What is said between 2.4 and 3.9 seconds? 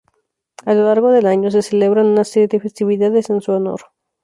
de festividades en su honor.